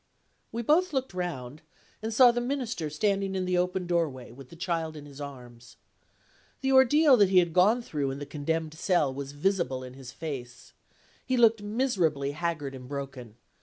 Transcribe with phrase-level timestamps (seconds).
[0.51, 1.61] We both looked round
[2.01, 5.77] and saw the Minister standing in the open doorway, with the child in his arms.
[6.61, 10.11] The ordeal that he had gone through in the condemned cell was visible in his
[10.11, 10.73] face;
[11.23, 13.35] he looked miserably haggard and broken.